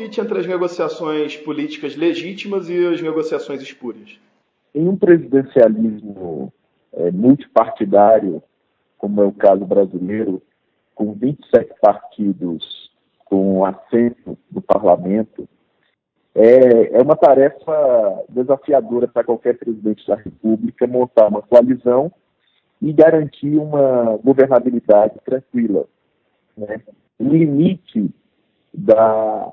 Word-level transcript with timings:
limite 0.00 0.20
entre 0.20 0.38
as 0.38 0.46
negociações 0.46 1.36
políticas 1.36 1.94
legítimas 1.94 2.70
e 2.70 2.86
as 2.86 3.02
negociações 3.02 3.60
espúrias? 3.60 4.18
Em 4.74 4.88
um 4.88 4.96
presidencialismo 4.96 6.52
é, 6.94 7.10
multipartidário, 7.10 8.42
como 8.96 9.20
é 9.20 9.26
o 9.26 9.32
caso 9.32 9.64
brasileiro, 9.66 10.42
com 10.94 11.12
27 11.12 11.74
partidos 11.80 12.90
com 13.26 13.64
assento 13.64 14.38
no 14.50 14.60
parlamento, 14.60 15.46
é, 16.34 16.98
é 16.98 17.02
uma 17.02 17.16
tarefa 17.16 18.24
desafiadora 18.28 19.06
para 19.06 19.24
qualquer 19.24 19.58
presidente 19.58 20.06
da 20.06 20.16
República 20.16 20.86
montar 20.86 21.28
uma 21.28 21.42
coalizão 21.42 22.10
e 22.80 22.92
garantir 22.92 23.56
uma 23.56 24.16
governabilidade 24.24 25.14
tranquila. 25.24 25.84
Né? 26.56 26.80
O 27.18 27.24
limite 27.24 28.10
da 28.72 29.52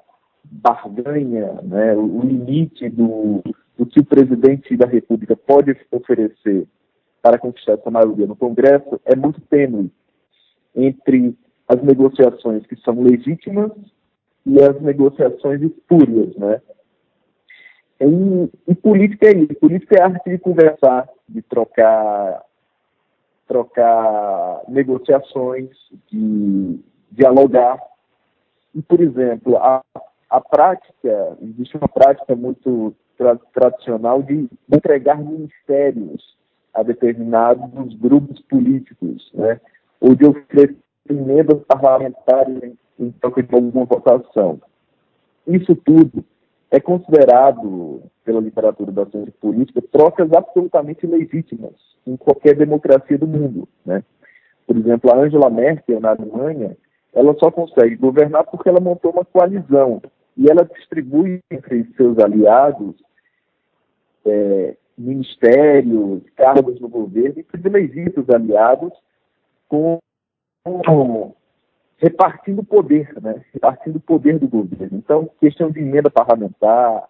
barganha, 0.51 1.53
né? 1.63 1.93
o 1.95 2.21
limite 2.21 2.89
do, 2.89 3.43
do 3.77 3.85
que 3.85 3.99
o 3.99 4.05
presidente 4.05 4.75
da 4.75 4.85
República 4.85 5.35
pode 5.35 5.75
oferecer 5.91 6.67
para 7.21 7.37
conquistar 7.37 7.73
essa 7.73 7.91
maioria 7.91 8.25
no 8.25 8.35
Congresso 8.35 8.99
é 9.05 9.15
muito 9.15 9.41
tênue 9.41 9.91
entre 10.75 11.37
as 11.67 11.81
negociações 11.83 12.65
que 12.65 12.75
são 12.77 13.01
legítimas 13.01 13.71
e 14.45 14.61
as 14.61 14.81
negociações 14.81 15.61
espúrias, 15.61 16.35
né? 16.37 16.61
E, 17.99 18.71
e, 18.71 18.75
política 18.75 19.27
é 19.27 19.37
isso. 19.37 19.55
Política 19.55 19.95
é 19.97 20.01
a 20.01 20.05
arte 20.05 20.29
de 20.29 20.37
conversar, 20.37 21.09
de 21.27 21.41
trocar, 21.41 22.43
trocar 23.47 24.61
negociações, 24.69 25.69
de 26.09 26.79
dialogar. 27.11 27.81
E, 28.73 28.81
por 28.81 29.01
exemplo, 29.01 29.57
a, 29.57 29.81
a 30.29 30.41
prática, 30.41 31.37
existe 31.41 31.77
uma 31.77 31.87
prática 31.87 32.35
muito 32.35 32.93
tra 33.17 33.35
tradicional 33.53 34.21
de 34.21 34.47
entregar 34.71 35.17
ministérios 35.17 36.35
a 36.73 36.83
determinados 36.83 37.95
grupos 37.95 38.39
políticos, 38.41 39.31
né? 39.33 39.59
ou 39.99 40.13
de 40.13 40.25
oferecer 40.25 40.75
emendas 41.09 41.59
parlamentares 41.67 42.61
em, 42.61 42.77
em 42.99 43.11
troca 43.11 43.41
de 43.41 43.55
alguma 43.55 43.85
votação. 43.85 44.59
Isso 45.47 45.75
tudo 45.75 46.23
é 46.69 46.79
considerado, 46.79 48.03
pela 48.25 48.41
literatura 48.41 48.91
da 48.91 49.05
ciência 49.05 49.33
política, 49.39 49.81
trocas 49.91 50.31
absolutamente 50.33 51.07
legítimas 51.07 51.73
em 52.05 52.17
qualquer 52.17 52.55
democracia 52.55 53.17
do 53.17 53.25
mundo. 53.25 53.67
Né? 53.85 54.03
Por 54.67 54.75
exemplo, 54.77 55.11
a 55.11 55.17
Angela 55.17 55.49
Merkel, 55.49 56.01
na 56.01 56.09
Alemanha, 56.09 56.77
ela 57.13 57.33
só 57.39 57.49
consegue 57.49 57.95
governar 57.95 58.43
porque 58.43 58.67
ela 58.67 58.81
montou 58.81 59.11
uma 59.11 59.25
coalizão 59.25 60.01
e 60.37 60.49
ela 60.49 60.63
distribui 60.63 61.41
entre 61.49 61.85
seus 61.95 62.19
aliados 62.19 62.95
é, 64.25 64.77
ministérios, 64.97 66.21
cargos 66.35 66.79
no 66.79 66.87
governo 66.87 67.39
e 67.39 67.43
privilegia 67.43 68.13
os 68.15 68.29
aliados 68.29 68.93
com 69.67 69.99
repartindo 71.97 72.59
o 72.59 72.65
poder, 72.65 73.13
né? 73.21 73.43
repartindo 73.53 73.95
o 73.95 74.01
poder 74.01 74.37
do 74.37 74.47
governo. 74.47 74.97
Então, 74.97 75.29
questão 75.39 75.71
de 75.71 75.79
emenda 75.79 76.09
parlamentar, 76.09 77.07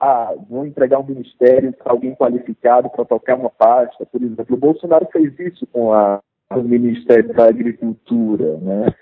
ah, 0.00 0.34
vão 0.48 0.66
entregar 0.66 0.98
um 0.98 1.06
ministério 1.06 1.72
para 1.72 1.92
alguém 1.92 2.14
qualificado 2.14 2.88
para 2.90 3.04
tocar 3.04 3.36
uma 3.36 3.50
pasta, 3.50 4.06
por 4.06 4.22
exemplo. 4.22 4.56
O 4.56 4.60
Bolsonaro 4.60 5.06
fez 5.12 5.38
isso 5.38 5.66
com 5.66 5.92
a, 5.92 6.20
o 6.50 6.62
Ministério 6.62 7.32
da 7.34 7.48
Agricultura, 7.48 8.56
né? 8.58 8.94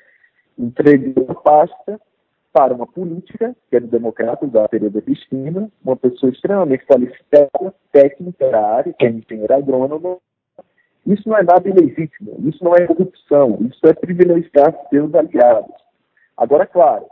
entregou 0.58 1.26
a 1.30 1.34
pasta 1.34 2.00
para 2.52 2.74
uma 2.74 2.86
política, 2.86 3.54
que 3.68 3.76
é 3.76 3.80
do 3.80 3.86
democrata, 3.86 4.46
da 4.46 4.66
Tereza 4.66 5.00
Cristina, 5.00 5.70
uma 5.84 5.96
pessoa 5.96 6.32
extremamente 6.32 6.84
qualificada, 6.84 7.74
técnica 7.92 8.50
da 8.50 8.66
área, 8.66 8.92
que 8.92 9.06
é 9.06 9.10
engenheiro 9.10 9.54
agrônomo, 9.54 10.20
isso 11.06 11.28
não 11.28 11.36
é 11.36 11.42
nada 11.42 11.68
ilegítimo, 11.68 12.36
isso 12.44 12.62
não 12.62 12.74
é 12.74 12.86
corrupção, 12.86 13.58
isso 13.62 13.86
é 13.86 13.92
privilegiar 13.92 14.74
seus 14.90 15.14
aliados. 15.14 15.74
Agora, 16.36 16.66
claro, 16.66 17.06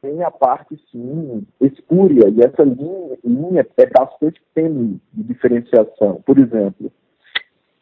tem 0.00 0.22
a 0.22 0.30
parte, 0.30 0.78
sim, 0.90 1.46
espúria, 1.60 2.28
e 2.28 2.40
essa 2.40 2.62
linha, 2.62 3.18
linha 3.24 3.66
é 3.76 3.86
bastante 3.86 4.40
tênue 4.54 5.00
de 5.12 5.22
diferenciação. 5.24 6.22
Por 6.24 6.38
exemplo, 6.38 6.92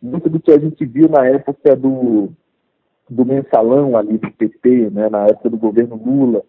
muito 0.00 0.28
do 0.28 0.41
que 0.41 0.53
a 0.53 0.59
gente 0.59 0.84
viu 0.86 1.09
na 1.09 1.26
época 1.26 1.76
do, 1.76 2.31
do 3.09 3.25
mensalão 3.25 3.97
ali 3.97 4.19
do 4.19 4.31
PT, 4.32 4.91
né, 4.91 5.09
na 5.09 5.26
época 5.26 5.50
do 5.50 5.56
governo 5.56 5.97
Lula, 5.97 6.42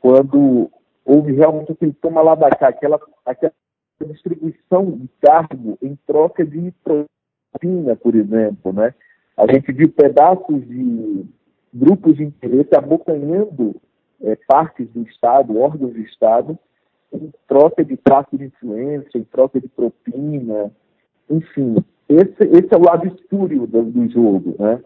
quando 0.00 0.70
houve 1.04 1.32
realmente 1.32 1.72
aquele 1.72 1.92
toma 1.94 2.22
lá 2.22 2.34
da 2.34 2.50
cá, 2.50 2.68
aquela, 2.68 3.00
aquela 3.24 3.52
distribuição 4.06 4.90
de 4.90 5.08
cargo 5.20 5.78
em 5.82 5.96
troca 6.06 6.44
de 6.44 6.72
Pina, 7.58 7.96
por 7.96 8.14
exemplo, 8.14 8.72
né? 8.72 8.94
A 9.36 9.50
gente 9.50 9.72
viu 9.72 9.88
pedaços 9.88 10.66
de 10.66 11.24
grupos 11.72 12.16
de 12.16 12.24
interesse 12.24 12.74
abocanhando 12.74 13.76
é, 14.22 14.36
partes 14.46 14.88
do 14.90 15.02
Estado, 15.02 15.58
órgãos 15.58 15.92
do 15.92 16.00
Estado, 16.00 16.58
em 17.12 17.32
troca 17.46 17.84
de 17.84 17.96
tráfico 17.96 18.36
de 18.36 18.46
influência, 18.46 19.18
em 19.18 19.24
troca 19.24 19.60
de 19.60 19.68
propina, 19.68 20.70
enfim. 21.30 21.76
Esse, 22.08 22.44
esse 22.44 22.68
é 22.72 22.76
o 22.76 22.84
lado 22.84 23.06
espúrio 23.06 23.66
do, 23.66 23.82
do 23.82 24.08
jogo, 24.10 24.54
né? 24.58 24.82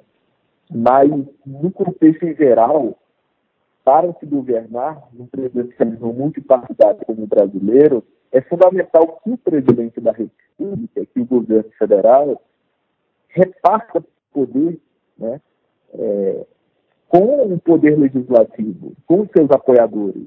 Mas, 0.71 1.11
no 1.45 1.71
contexto 1.71 2.25
em 2.25 2.35
geral, 2.35 2.97
para 3.85 4.13
se 4.15 4.27
governar 4.27 5.09
num 5.13 5.27
presidencialismo 5.27 6.13
multipartidário 6.13 7.05
como 7.05 7.25
o 7.25 7.27
brasileiro, 7.27 8.05
é 8.31 8.41
fundamental 8.41 9.21
que 9.23 9.31
o 9.31 9.37
presidente 9.37 10.01
da 10.01 10.13
República, 10.13 11.05
que 11.07 11.21
o 11.21 11.25
governo 11.25 11.71
federal, 11.79 12.43
reparta 13.29 14.03
poder 14.33 14.79
né, 15.19 15.41
é, 15.95 16.47
com 17.09 17.53
o 17.53 17.61
poder 17.61 17.99
legislativo, 17.99 18.93
com 19.07 19.27
seus 19.37 19.51
apoiadores. 19.51 20.27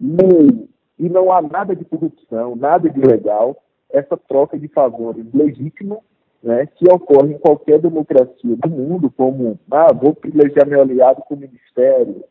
E, 0.00 0.68
e 0.98 1.08
não 1.08 1.30
há 1.30 1.40
nada 1.40 1.76
de 1.76 1.84
corrupção, 1.84 2.56
nada 2.56 2.88
de 2.88 2.98
ilegal, 2.98 3.62
essa 3.90 4.16
troca 4.16 4.58
de 4.58 4.66
favores 4.68 5.24
legítima 5.32 5.98
né, 6.42 6.66
que 6.66 6.90
ocorre 6.90 7.34
em 7.34 7.38
qualquer 7.38 7.78
democracia 7.78 8.56
do 8.56 8.68
mundo, 8.68 9.10
como, 9.16 9.58
ah, 9.70 9.92
vou 9.92 10.14
privilegiar 10.14 10.66
meu 10.66 10.82
aliado 10.82 11.22
com 11.22 11.34
o 11.34 11.38
ministério, 11.38 12.24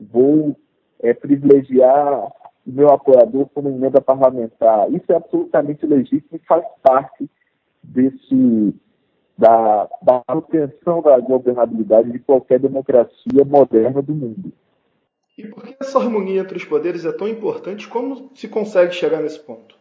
vou 0.00 0.56
é, 1.00 1.12
privilegiar 1.12 2.26
o 2.66 2.70
meu 2.70 2.90
apoiador 2.90 3.48
como 3.54 3.68
emenda 3.68 4.00
parlamentar. 4.00 4.90
Isso 4.92 5.10
é 5.10 5.16
absolutamente 5.16 5.86
legítimo 5.86 6.28
e 6.34 6.46
faz 6.46 6.64
parte 6.82 7.28
desse 7.82 8.74
da, 9.36 9.88
da 10.02 10.22
manutenção 10.28 11.00
da 11.00 11.18
governabilidade 11.18 12.12
de 12.12 12.18
qualquer 12.18 12.58
democracia 12.58 13.44
moderna 13.46 14.02
do 14.02 14.14
mundo. 14.14 14.52
E 15.38 15.46
por 15.46 15.62
que 15.62 15.74
essa 15.80 15.98
harmonia 15.98 16.42
entre 16.42 16.58
os 16.58 16.64
poderes 16.66 17.06
é 17.06 17.12
tão 17.12 17.26
importante? 17.26 17.88
Como 17.88 18.30
se 18.34 18.46
consegue 18.46 18.92
chegar 18.92 19.22
nesse 19.22 19.40
ponto? 19.40 19.74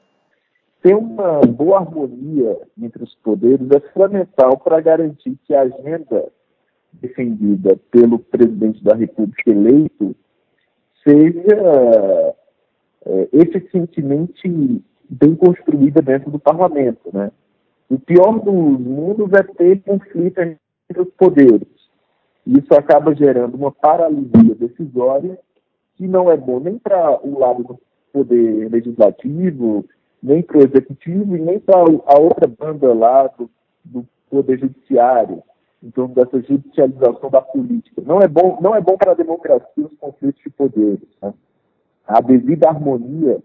Ter 0.81 0.95
uma 0.95 1.41
boa 1.41 1.79
harmonia 1.79 2.57
entre 2.81 3.03
os 3.03 3.13
poderes 3.15 3.69
é 3.69 3.81
fundamental 3.91 4.57
para 4.57 4.79
garantir 4.79 5.37
que 5.45 5.53
a 5.53 5.63
agenda 5.63 6.31
defendida 6.93 7.79
pelo 7.91 8.19
presidente 8.19 8.83
da 8.83 8.95
República 8.95 9.49
eleito 9.49 10.15
seja 11.03 12.35
é, 13.05 13.29
eficientemente 13.33 14.83
bem 15.09 15.35
construída 15.35 16.01
dentro 16.01 16.29
do 16.29 16.39
parlamento, 16.39 17.09
né? 17.13 17.31
O 17.89 17.97
pior 17.97 18.39
dos 18.39 18.53
mundos 18.53 19.31
é 19.33 19.41
ter 19.41 19.81
conflito 19.81 20.39
entre 20.39 21.01
os 21.01 21.09
poderes. 21.17 21.67
Isso 22.45 22.73
acaba 22.73 23.15
gerando 23.15 23.55
uma 23.55 23.71
paralisia 23.71 24.55
decisória 24.55 25.39
que 25.95 26.07
não 26.07 26.29
é 26.29 26.37
bom 26.37 26.59
nem 26.59 26.77
para 26.77 27.19
o 27.25 27.39
lado 27.39 27.63
do 27.63 27.79
poder 28.13 28.69
legislativo, 28.71 29.85
nem 30.21 30.41
para 30.41 30.59
o 30.59 30.63
executivo 30.63 31.35
e 31.35 31.39
nem 31.39 31.59
para 31.59 31.77
a 31.77 32.19
outra 32.19 32.47
banda 32.47 32.93
lá 32.93 33.27
do, 33.27 33.49
do 33.83 34.05
poder 34.29 34.59
judiciário, 34.59 35.41
em 35.81 35.91
torno 35.91 36.13
dessa 36.13 36.41
judicialização 36.41 37.29
da 37.29 37.41
política. 37.41 38.01
Não 38.05 38.19
é 38.21 38.27
bom, 38.27 38.57
não 38.61 38.75
é 38.75 38.81
bom 38.81 38.97
para 38.97 39.11
a 39.11 39.15
democracia 39.15 39.85
os 39.85 39.97
conflitos 39.97 40.41
de 40.43 40.49
poderes. 40.49 41.07
Né? 41.21 41.33
A 42.07 42.21
devida 42.21 42.69
harmonia 42.69 43.41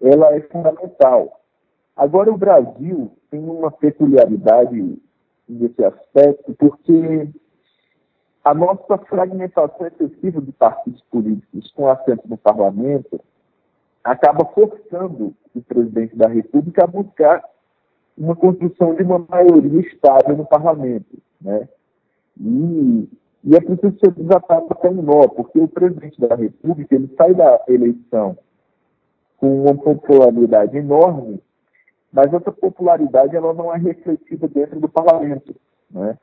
ela 0.00 0.34
é 0.34 0.40
fundamental. 0.40 1.40
Agora, 1.96 2.32
o 2.32 2.38
Brasil 2.38 3.10
tem 3.30 3.40
uma 3.40 3.70
peculiaridade 3.70 4.98
nesse 5.48 5.84
aspecto, 5.84 6.54
porque 6.54 7.28
a 8.44 8.54
nossa 8.54 8.98
fragmentação 8.98 9.86
excessiva 9.86 10.40
de 10.40 10.52
partidos 10.52 11.02
políticos 11.10 11.72
com 11.72 11.88
assento 11.88 12.28
no 12.28 12.36
parlamento 12.36 13.20
acaba 14.04 14.44
forçando 14.46 15.34
o 15.54 15.60
presidente 15.62 16.16
da 16.16 16.28
República 16.28 16.84
a 16.84 16.86
buscar 16.86 17.42
uma 18.16 18.34
construção 18.34 18.94
de 18.94 19.02
uma 19.02 19.18
maioria 19.18 19.80
estável 19.80 20.36
no 20.36 20.46
parlamento. 20.46 21.18
Né? 21.40 21.68
E, 22.40 23.08
e 23.44 23.56
é 23.56 23.60
preciso 23.60 23.98
ser 23.98 24.12
desatado 24.12 24.66
até 24.70 24.88
um 24.88 25.02
nó, 25.02 25.28
porque 25.28 25.58
o 25.58 25.68
presidente 25.68 26.20
da 26.20 26.34
República 26.34 26.94
ele 26.94 27.08
sai 27.16 27.34
da 27.34 27.62
eleição 27.68 28.36
com 29.38 29.62
uma 29.62 29.74
popularidade 29.74 30.76
enorme, 30.76 31.40
mas 32.12 32.32
essa 32.32 32.50
popularidade 32.50 33.36
ela 33.36 33.54
não 33.54 33.72
é 33.72 33.78
refletida 33.78 34.48
dentro 34.48 34.80
do 34.80 34.88
parlamento. 34.88 35.54
Né? 35.90 36.16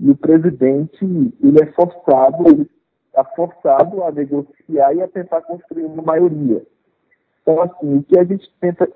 E 0.00 0.10
o 0.10 0.16
presidente 0.16 1.04
ele 1.04 1.62
é 1.62 1.66
forçado, 1.72 2.48
ele 2.48 2.70
está 3.08 3.24
forçado 3.24 4.02
a 4.02 4.10
negociar 4.10 4.94
e 4.94 5.02
a 5.02 5.08
tentar 5.08 5.42
construir 5.42 5.84
uma 5.84 6.02
maioria. 6.02 6.62
Então, 7.42 7.60
assim, 7.60 7.98
o 7.98 8.02
que 8.02 8.18
a 8.18 8.24
gente 8.24 8.50
tenta 8.58 8.90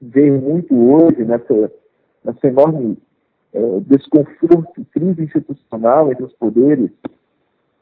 ver 0.00 0.30
muito 0.30 0.74
hoje 0.74 1.24
nessa, 1.24 1.72
nessa 2.24 2.46
enorme 2.46 2.96
é, 3.56 3.80
desconforto, 3.86 4.86
crise 4.92 5.22
institucional 5.22 6.12
entre 6.12 6.24
os 6.24 6.32
poderes, 6.34 6.90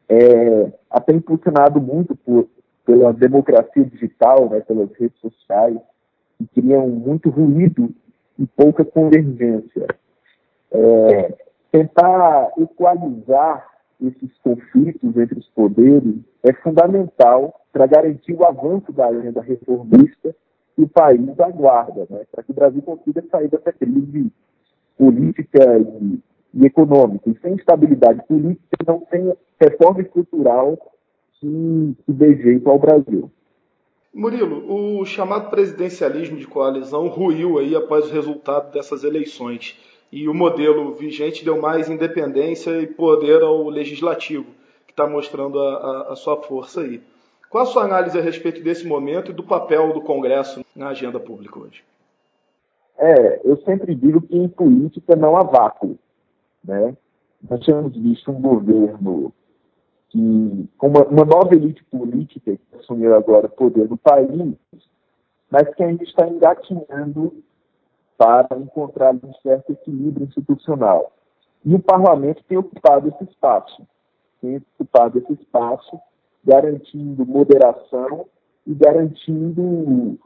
é, 0.09 0.73
até 0.89 1.13
impulsionado 1.13 1.81
muito 1.81 2.15
por, 2.15 2.49
pela 2.87 3.13
democracia 3.13 3.85
digital, 3.85 4.49
né, 4.51 4.61
pelas 4.61 4.93
redes 4.93 5.19
sociais, 5.19 5.77
que 6.39 6.47
criam 6.61 6.87
muito 6.89 7.29
ruído 7.29 7.93
e 8.39 8.47
pouca 8.47 8.85
convergência. 8.85 9.87
É, 10.71 11.35
tentar 11.73 12.53
equalizar 12.59 13.67
esses 14.01 14.31
conflitos 14.45 15.17
entre 15.17 15.39
os 15.39 15.49
poderes 15.49 16.17
é 16.45 16.53
fundamental 16.53 17.61
para 17.73 17.87
garantir 17.87 18.35
o 18.35 18.45
avanço 18.45 18.93
da 18.93 19.07
agenda 19.07 19.41
reformista 19.41 20.35
que 20.77 20.83
o 20.83 20.89
país 20.89 21.41
aguarda, 21.41 22.07
né, 22.09 22.23
para 22.31 22.45
que 22.45 22.53
o 22.53 22.55
Brasil 22.55 22.83
consiga 22.83 23.25
sair 23.29 23.49
dessa 23.49 23.73
crise 23.73 24.31
política 24.99 25.79
e, 25.79 26.19
e 26.55 26.67
econômica. 26.67 27.31
E 27.31 27.39
sem 27.41 27.55
estabilidade 27.55 28.23
política 28.27 28.77
não 28.87 29.01
tem 29.01 29.33
reforma 29.61 30.01
estrutural 30.01 30.77
que, 31.41 31.95
que 32.07 32.13
dê 32.13 32.37
jeito 32.37 32.69
ao 32.69 32.79
Brasil. 32.79 33.31
Murilo, 34.13 35.01
o 35.01 35.05
chamado 35.05 35.51
presidencialismo 35.51 36.37
de 36.37 36.47
coalizão 36.47 37.09
ruiu 37.09 37.59
aí 37.59 37.75
após 37.75 38.09
o 38.09 38.13
resultado 38.13 38.73
dessas 38.73 39.03
eleições 39.03 39.77
e 40.13 40.29
o 40.29 40.35
modelo 40.35 40.95
vigente 40.95 41.45
deu 41.45 41.61
mais 41.61 41.91
independência 41.91 42.81
e 42.81 42.87
poder 42.87 43.43
ao 43.43 43.69
legislativo, 43.69 44.47
que 44.87 44.93
está 44.93 45.09
mostrando 45.09 45.59
a, 45.59 45.75
a, 45.75 46.13
a, 46.13 46.17
sua 46.17 46.41
força 46.41 46.83
aí. 46.83 47.01
Qual 47.51 47.65
a 47.65 47.67
sua 47.67 47.83
análise 47.83 48.17
a 48.17 48.23
respeito 48.23 48.63
desse 48.63 48.87
momento 48.87 49.33
e 49.33 49.35
do 49.35 49.43
papel 49.43 49.93
do 49.93 50.01
Congresso 50.01 50.65
na 50.77 50.91
agenda 50.91 51.19
pública 51.19 51.59
hoje? 51.59 51.83
É, 52.99 53.41
eu 53.45 53.57
sempre 53.63 53.95
digo 53.95 54.21
que 54.21 54.37
em 54.37 54.49
política 54.49 55.17
não 55.17 55.37
há 55.37 55.43
vácuo. 55.43 55.99
Né? 56.63 56.97
Nós 57.49 57.65
temos 57.65 57.97
visto 57.97 58.31
um 58.31 58.41
governo 58.41 59.33
que, 60.09 60.69
com 60.79 60.89
uma, 60.89 61.05
uma 61.05 61.25
nova 61.25 61.55
elite 61.55 61.85
política 61.85 62.57
que 62.57 62.77
assumiu 62.77 63.15
agora 63.15 63.47
o 63.47 63.51
poder 63.51 63.89
do 63.89 63.97
país, 63.97 64.57
mas 65.51 65.69
que 65.75 65.83
ainda 65.83 66.05
está 66.05 66.27
engatinhando 66.29 67.43
para 68.17 68.57
encontrar 68.57 69.15
um 69.15 69.35
certo 69.43 69.73
equilíbrio 69.73 70.27
institucional. 70.27 71.13
E 71.65 71.75
o 71.75 71.81
parlamento 71.81 72.45
tem 72.45 72.57
ocupado 72.59 73.09
esse 73.09 73.25
espaço, 73.25 73.87
tem 74.41 74.63
ocupado 74.79 75.19
esse 75.19 75.33
espaço, 75.33 75.99
garantindo 76.45 77.27
moderação 77.27 78.27
e 78.67 78.75
garantindo 78.75 80.19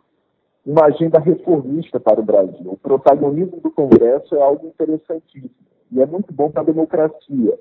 uma 0.68 0.84
agenda 0.84 1.18
reformista 1.18 1.98
para 1.98 2.20
o 2.20 2.22
Brasil. 2.22 2.72
O 2.72 2.76
protagonismo 2.76 3.58
do 3.58 3.70
Congresso 3.70 4.36
é 4.36 4.42
algo 4.42 4.66
interessantíssimo 4.66 5.50
e 5.90 6.02
é 6.02 6.04
muito 6.04 6.30
bom 6.30 6.50
para 6.50 6.60
a 6.60 6.66
democracia 6.66 7.58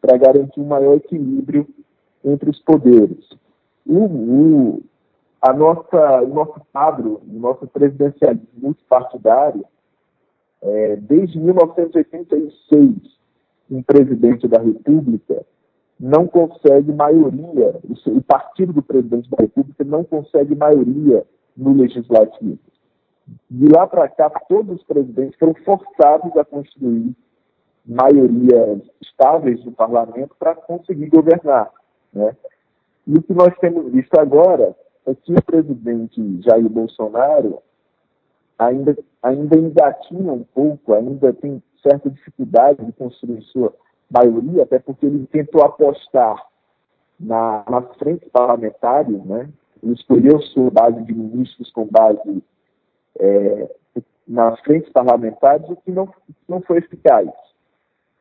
para 0.00 0.16
garantir 0.16 0.60
um 0.60 0.66
maior 0.66 0.94
equilíbrio 0.94 1.66
entre 2.24 2.48
os 2.48 2.60
poderes. 2.60 3.28
O, 3.84 4.04
o, 4.04 4.82
a 5.42 5.52
nossa, 5.52 6.22
o 6.22 6.28
nosso 6.28 6.60
quadro, 6.72 7.20
o 7.28 7.36
nosso 7.36 7.66
presidencialismo 7.66 8.48
multipartidário, 8.56 9.64
é, 10.62 10.96
desde 10.96 11.40
1986, 11.40 12.94
um 13.68 13.82
presidente 13.82 14.46
da 14.46 14.60
República 14.60 15.44
não 15.98 16.28
consegue 16.28 16.92
maioria, 16.92 17.74
o 18.06 18.22
partido 18.22 18.72
do 18.72 18.82
presidente 18.82 19.28
da 19.30 19.38
República 19.40 19.82
não 19.82 20.04
consegue 20.04 20.54
maioria 20.54 21.26
no 21.56 21.72
legislativo. 21.72 22.58
De 23.50 23.68
lá 23.68 23.86
para 23.86 24.08
cá, 24.08 24.30
todos 24.48 24.76
os 24.76 24.82
presidentes 24.84 25.38
foram 25.38 25.54
forçados 25.64 26.36
a 26.36 26.44
construir 26.44 27.14
maiorias 27.84 28.82
estáveis 29.00 29.64
no 29.64 29.72
parlamento 29.72 30.34
para 30.38 30.54
conseguir 30.54 31.08
governar. 31.08 31.70
Né? 32.12 32.36
E 33.06 33.16
o 33.16 33.22
que 33.22 33.32
nós 33.32 33.56
temos 33.58 33.92
visto 33.92 34.18
agora 34.18 34.74
é 35.06 35.14
que 35.14 35.32
o 35.32 35.42
presidente 35.42 36.42
Jair 36.42 36.68
Bolsonaro 36.68 37.62
ainda, 38.58 38.96
ainda 39.22 39.56
engatinha 39.56 40.32
um 40.32 40.42
pouco, 40.42 40.92
ainda 40.92 41.32
tem 41.32 41.62
certa 41.82 42.10
dificuldade 42.10 42.84
de 42.84 42.92
construir 42.92 43.42
sua 43.42 43.72
maioria, 44.10 44.64
até 44.64 44.78
porque 44.78 45.06
ele 45.06 45.26
tentou 45.26 45.62
apostar 45.62 46.44
na, 47.18 47.64
nas 47.68 47.96
frentes 47.96 48.28
parlamentares, 48.30 49.24
né? 49.24 49.48
Ele 49.82 49.92
escolheu 49.92 50.40
sua 50.40 50.70
base 50.70 51.02
de 51.02 51.14
ministros 51.14 51.70
com 51.72 51.86
base 51.86 52.42
é, 53.18 53.70
nas 54.26 54.58
frentes 54.60 54.90
parlamentares, 54.92 55.68
o 55.68 55.76
que 55.76 55.90
não, 55.90 56.12
não 56.48 56.60
foi 56.60 56.78
eficaz 56.78 57.30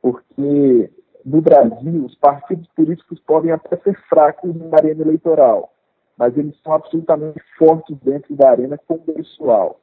porque 0.06 0.92
no 1.26 1.42
Brasil 1.42 2.06
os 2.06 2.14
partidos 2.14 2.68
políticos 2.76 3.20
podem 3.26 3.50
até 3.50 3.76
ser 3.78 4.00
fracos 4.08 4.56
na 4.56 4.78
arena 4.78 5.02
eleitoral, 5.02 5.74
mas 6.16 6.38
eles 6.38 6.56
são 6.64 6.74
absolutamente 6.74 7.42
fortes 7.58 7.98
dentro 8.04 8.36
da 8.36 8.52
arena 8.52 8.78
congressual. 8.88 9.80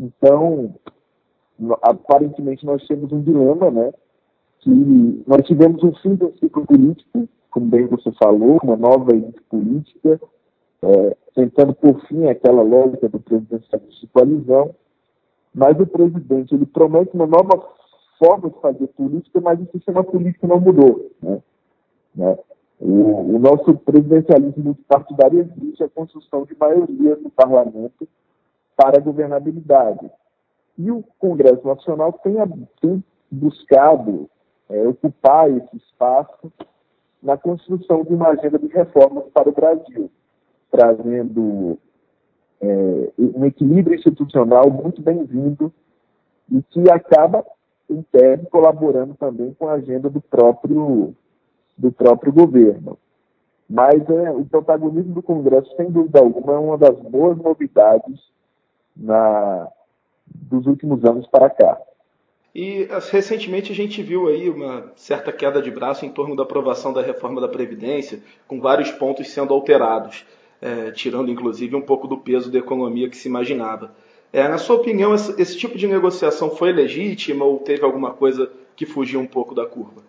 Então, 0.00 0.74
aparentemente 1.82 2.64
nós 2.64 2.86
temos 2.86 3.12
um 3.12 3.20
dilema, 3.20 3.70
né? 3.70 3.92
Que 4.60 5.22
nós 5.26 5.46
tivemos 5.46 5.82
um 5.82 5.94
fim 5.96 6.14
do 6.14 6.32
ciclo 6.38 6.64
político, 6.64 7.28
como 7.50 7.66
bem 7.66 7.86
você 7.86 8.10
falou, 8.12 8.58
uma 8.62 8.76
nova 8.76 9.12
elite 9.12 9.42
política, 9.42 10.18
é, 10.82 11.16
tentando 11.34 11.74
por 11.74 12.00
fim 12.06 12.26
aquela 12.26 12.62
lógica 12.62 13.08
do 13.08 13.20
presidencialismo 13.20 14.00
de 14.00 14.06
coalizão, 14.08 14.74
mas 15.54 15.78
o 15.80 15.86
presidente 15.86 16.54
ele 16.54 16.66
promete 16.66 17.14
uma 17.14 17.26
nova 17.26 17.68
forma 18.18 18.50
de 18.50 18.60
fazer 18.60 18.86
política, 18.88 19.40
mas 19.40 19.60
o 19.60 19.70
sistema 19.70 20.04
político 20.04 20.46
não 20.46 20.60
mudou. 20.60 21.10
Né? 21.22 21.42
né? 22.14 22.38
O, 22.80 23.34
o, 23.34 23.38
nosso 23.38 23.74
presidencialismo 23.78 24.64
multipartidário 24.64 25.40
existe 25.40 25.82
a 25.82 25.88
construção 25.88 26.44
de 26.44 26.56
maioria 26.56 27.16
no 27.16 27.30
parlamento 27.30 28.08
para 28.76 28.98
a 28.98 29.00
governabilidade. 29.00 30.08
E 30.76 30.90
o 30.90 31.02
Congresso 31.18 31.66
Nacional 31.66 32.12
tem, 32.22 32.34
tem 32.80 33.02
buscado 33.30 34.30
é, 34.68 34.86
ocupar 34.86 35.50
esse 35.50 35.76
espaço 35.76 36.52
na 37.20 37.36
construção 37.36 38.04
de 38.04 38.14
uma 38.14 38.28
agenda 38.28 38.58
de 38.58 38.68
reformas 38.68 39.24
para 39.34 39.48
o 39.48 39.52
Brasil, 39.52 40.08
trazendo 40.70 41.78
é, 42.60 43.10
um 43.18 43.44
equilíbrio 43.44 43.96
institucional 43.96 44.70
muito 44.70 45.00
bem-vindo 45.00 45.72
e 46.50 46.62
que 46.62 46.90
acaba 46.90 47.44
interno, 47.88 48.46
colaborando 48.50 49.14
também 49.14 49.54
com 49.58 49.68
a 49.68 49.74
agenda 49.74 50.10
do 50.10 50.20
próprio, 50.20 51.14
do 51.76 51.90
próprio 51.90 52.32
governo. 52.32 52.98
Mas 53.68 54.08
é, 54.08 54.30
o 54.30 54.44
protagonismo 54.44 55.14
do 55.14 55.22
Congresso, 55.22 55.74
sem 55.76 55.90
dúvida 55.90 56.20
alguma, 56.20 56.54
é 56.54 56.58
uma 56.58 56.78
das 56.78 56.98
boas 57.00 57.36
novidades 57.36 58.20
na, 58.96 59.68
dos 60.26 60.66
últimos 60.66 61.04
anos 61.04 61.26
para 61.26 61.50
cá. 61.50 61.80
E 62.54 62.88
recentemente 63.10 63.70
a 63.70 63.74
gente 63.74 64.02
viu 64.02 64.26
aí 64.26 64.48
uma 64.48 64.90
certa 64.96 65.30
queda 65.30 65.60
de 65.60 65.70
braço 65.70 66.04
em 66.06 66.10
torno 66.10 66.34
da 66.34 66.42
aprovação 66.42 66.92
da 66.92 67.02
reforma 67.02 67.40
da 67.40 67.48
Previdência, 67.48 68.20
com 68.46 68.60
vários 68.60 68.90
pontos 68.90 69.28
sendo 69.28 69.52
alterados, 69.52 70.24
é, 70.60 70.90
tirando 70.90 71.30
inclusive 71.30 71.74
um 71.76 71.82
pouco 71.82 72.06
do 72.06 72.18
peso 72.18 72.50
da 72.50 72.58
economia 72.58 73.08
que 73.08 73.16
se 73.16 73.28
imaginava. 73.28 73.92
É, 74.32 74.46
na 74.46 74.58
sua 74.58 74.76
opinião, 74.76 75.14
esse, 75.14 75.40
esse, 75.40 75.56
tipo 75.56 75.78
de 75.78 75.86
negociação 75.86 76.50
foi 76.50 76.72
legítima 76.72 77.44
ou 77.44 77.58
teve 77.60 77.84
alguma 77.84 78.12
coisa 78.12 78.50
que 78.76 78.84
fugiu 78.84 79.20
um 79.20 79.26
pouco 79.26 79.54
da 79.54 79.66
curva? 79.66 80.02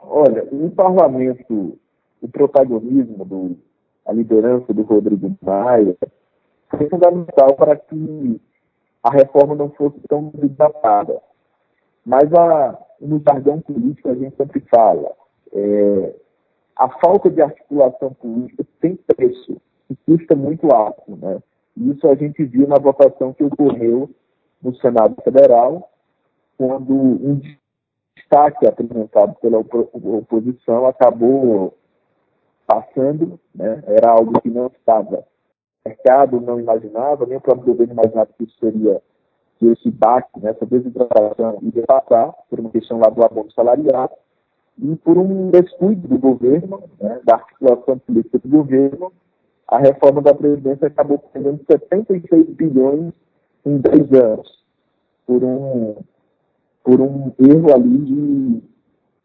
Olha, 0.00 0.44
no 0.50 0.70
parlamento, 0.70 1.78
o 2.20 2.28
protagonismo, 2.28 3.24
do, 3.24 3.56
a 4.04 4.12
liderança 4.12 4.74
do 4.74 4.82
Rodrigo 4.82 5.36
Maia 5.40 5.96
foi 6.68 6.88
fundamental 6.88 7.54
para 7.54 7.76
que 7.76 8.40
a 9.02 9.10
reforma 9.10 9.54
não 9.54 9.70
fosse 9.70 10.00
tão 10.08 10.32
desatada. 10.34 11.20
Mas 12.04 12.32
a, 12.34 12.78
no 13.00 13.20
jargão 13.20 13.60
político 13.60 14.08
a 14.08 14.14
gente 14.14 14.36
sempre 14.36 14.60
fala, 14.68 15.12
é, 15.52 16.14
a 16.76 16.88
falta 16.88 17.30
de 17.30 17.42
articulação 17.42 18.12
política 18.14 18.64
tem 18.80 18.96
preço 18.96 19.60
e 19.90 19.96
custa 20.06 20.34
muito 20.34 20.72
alto, 20.72 21.16
né? 21.16 21.42
Isso 21.76 22.06
a 22.08 22.14
gente 22.14 22.44
viu 22.44 22.66
na 22.66 22.78
votação 22.78 23.32
que 23.32 23.44
ocorreu 23.44 24.10
no 24.62 24.74
Senado 24.76 25.20
Federal, 25.22 25.90
quando 26.56 26.94
um 26.94 27.40
destaque 28.14 28.66
apresentado 28.66 29.34
pela 29.40 29.58
oposição 29.58 30.86
acabou 30.86 31.74
passando, 32.66 33.40
né? 33.54 33.82
era 33.86 34.10
algo 34.10 34.40
que 34.40 34.48
não 34.48 34.66
estava 34.66 35.24
mercado 35.84 36.40
não 36.40 36.60
imaginava, 36.60 37.26
nem 37.26 37.36
o 37.36 37.40
próprio 37.40 37.66
governo 37.66 37.92
imaginava 37.92 38.30
que 38.36 38.44
isso 38.44 38.56
seria, 38.58 39.02
que 39.58 39.66
esse 39.66 39.90
baque, 39.90 40.40
né, 40.40 40.50
essa 40.50 40.64
desidratação 40.64 41.58
iria 41.62 41.84
passar 41.86 42.32
por 42.48 42.60
uma 42.60 42.70
questão 42.70 42.98
lá 42.98 43.10
do 43.10 43.24
abono 43.24 43.50
salarial 43.52 44.10
e 44.78 44.96
por 44.96 45.18
um 45.18 45.50
descuido 45.50 46.08
do 46.08 46.18
governo, 46.18 46.82
né, 47.00 47.20
da 47.24 47.34
articulação 47.34 47.98
política 47.98 48.38
do 48.38 48.48
governo, 48.48 49.12
a 49.68 49.78
reforma 49.78 50.20
da 50.20 50.34
Previdência 50.34 50.86
acabou 50.86 51.18
perdendo 51.18 51.64
76 51.70 52.46
bilhões 52.50 53.14
em 53.64 53.78
10 53.78 54.12
anos, 54.12 54.64
por 55.26 55.42
um, 55.42 55.96
por 56.84 57.00
um 57.00 57.32
erro 57.38 57.74
ali 57.74 57.98
de 57.98 58.62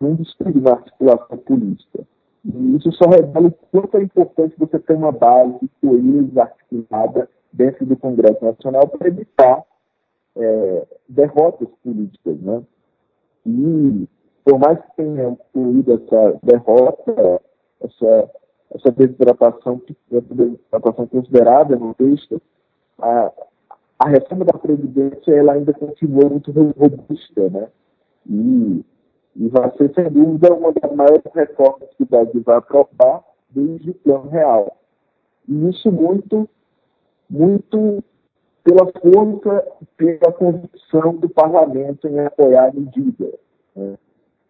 um 0.02 0.16
descuido 0.16 0.62
na 0.62 0.72
articulação 0.72 1.38
política. 1.38 2.06
E 2.46 2.76
isso 2.76 2.92
só 2.94 3.10
revela 3.10 3.48
o 3.48 3.52
quanto 3.52 3.98
é 3.98 4.04
importante 4.04 4.56
você 4.58 4.80
ter 4.80 4.94
uma 4.94 5.12
base 5.12 5.70
coesa, 5.82 6.44
articulada 6.44 7.30
dentro 7.52 7.86
do 7.86 7.98
Congresso 7.98 8.46
Nacional 8.46 8.88
para 8.88 9.08
evitar 9.08 9.64
é, 10.36 10.88
derrotas 11.10 11.68
políticas. 11.84 12.40
Né? 12.40 12.62
E 13.46 14.08
por 14.48 14.58
mais 14.58 14.80
que 14.80 14.96
tenha 14.96 15.28
ocorrido 15.28 15.94
essa 15.94 16.40
derrota, 16.42 17.42
essa, 17.82 18.32
essa 18.76 18.92
desidratação, 18.92 19.82
considerada 21.12 21.76
no 21.76 21.94
texto, 21.94 22.42
a, 22.98 23.30
a 24.00 24.08
reforma 24.08 24.46
da 24.46 24.58
Previdência 24.58 25.34
ela 25.34 25.52
ainda 25.52 25.74
continua 25.74 26.30
muito 26.30 26.54
robusta, 26.54 27.50
né? 27.50 27.68
E 28.26 28.86
e 29.40 29.50
vai 29.50 29.72
ser, 29.78 29.94
sem 29.94 30.10
dúvida, 30.10 30.52
uma 30.52 30.74
das 30.74 30.92
maiores 30.96 31.22
reformas 31.32 31.88
que 31.96 32.02
o 32.02 32.08
Brasil 32.08 32.42
vai 32.44 32.58
aprovar 32.58 33.24
desde 33.52 33.92
o 33.92 33.94
plano 33.94 34.30
real. 34.30 34.78
E 35.48 35.70
isso 35.70 35.92
muito, 35.92 36.50
muito 37.30 38.04
pela 38.64 38.92
força, 39.00 39.68
pela 39.96 40.34
convicção 40.34 41.18
do 41.18 41.30
parlamento 41.30 42.08
em 42.08 42.20
apoiar 42.20 42.70
a 42.70 42.74
medida. 42.74 43.32
Né? 43.76 43.96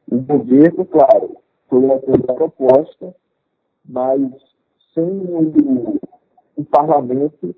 O 0.09 0.19
governo, 0.19 0.85
claro, 0.85 1.37
colocou 1.67 2.15
a 2.15 2.33
proposta, 2.33 3.15
mas 3.85 4.21
sem 4.93 5.03
o, 5.03 5.99
o 6.55 6.65
parlamento, 6.65 7.55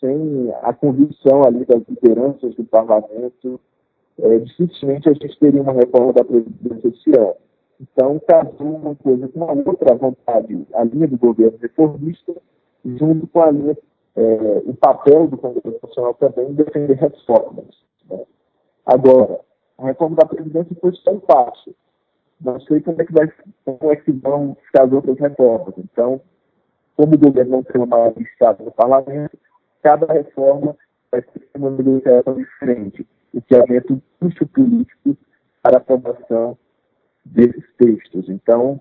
sem 0.00 0.52
a 0.62 0.72
convicção 0.72 1.44
ali 1.44 1.64
das 1.64 1.82
lideranças 1.88 2.54
do 2.54 2.64
parlamento, 2.64 3.60
é, 4.18 4.38
dificilmente 4.38 5.08
a 5.08 5.12
gente 5.12 5.38
teria 5.38 5.62
uma 5.62 5.72
reforma 5.72 6.12
da 6.12 6.24
Previdência 6.24 6.88
esse 6.88 7.18
ano. 7.18 7.34
Então, 7.80 8.20
casou 8.26 8.76
uma 8.76 8.94
coisa 8.94 9.28
com 9.28 9.44
a 9.44 9.52
outra 9.52 9.94
vontade, 9.94 10.66
a 10.74 10.84
linha 10.84 11.08
do 11.08 11.18
governo 11.18 11.58
reformista, 11.60 12.34
junto 12.84 13.26
com 13.26 13.40
a 13.40 13.50
linha, 13.50 13.76
é, 14.16 14.62
o 14.64 14.74
papel 14.74 15.26
do 15.26 15.36
Congresso 15.36 15.80
Nacional 15.82 16.14
também 16.14 16.50
em 16.50 16.54
defender 16.54 16.94
reformas. 16.94 17.66
Né? 18.08 18.24
Agora, 18.86 19.40
a 19.78 19.86
reforma 19.86 20.16
da 20.16 20.26
Previdência 20.26 20.76
foi 20.80 20.92
só 20.94 21.12
um 21.12 21.20
passo. 21.20 21.74
Não 22.40 22.60
sei 22.60 22.80
como 22.80 23.00
é 23.00 23.04
que, 23.04 23.12
vai, 23.12 23.32
como 23.64 23.92
é 23.92 23.96
que 23.96 24.12
vão 24.12 24.56
ficar 24.66 24.84
as 24.84 24.92
outras 24.92 25.18
reformas. 25.18 25.74
Então, 25.78 26.20
como 26.96 27.14
o 27.14 27.18
governo 27.18 27.52
não 27.52 27.62
tem 27.62 27.80
uma 27.80 27.86
maioria 27.86 28.22
Estado 28.24 28.64
no 28.64 28.70
parlamento, 28.70 29.38
cada 29.82 30.12
reforma 30.12 30.76
vai 31.10 31.22
ter 31.22 31.48
uma 31.54 31.70
negociação 31.70 32.34
diferente 32.34 33.06
o 33.34 33.42
que 33.42 33.54
aumenta 33.54 33.92
o 33.92 34.02
custo 34.20 34.46
político 34.46 35.16
para 35.60 35.76
a 35.76 35.80
aprovação 35.80 36.56
desses 37.24 37.64
textos. 37.76 38.28
Então, 38.28 38.80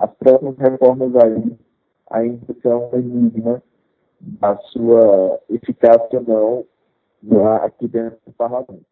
as 0.00 0.10
próximas 0.14 0.56
reformas 0.56 1.14
aí 1.16 1.56
ainda 2.10 2.56
são 2.62 2.90
um 2.90 2.98
enigma 2.98 3.62
da 4.20 4.56
sua 4.56 5.40
eficácia 5.50 6.22
ou 6.26 6.66
não 7.22 7.54
aqui 7.56 7.86
dentro 7.86 8.18
do 8.26 8.32
parlamento. 8.32 8.91